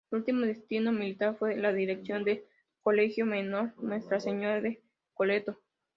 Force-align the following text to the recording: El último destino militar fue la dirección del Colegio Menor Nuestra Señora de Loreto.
El 0.09 0.17
último 0.17 0.47
destino 0.47 0.91
militar 0.91 1.35
fue 1.37 1.55
la 1.57 1.71
dirección 1.73 2.23
del 2.23 2.43
Colegio 2.81 3.27
Menor 3.27 3.71
Nuestra 3.77 4.19
Señora 4.19 4.59
de 4.59 4.81
Loreto. 5.15 5.59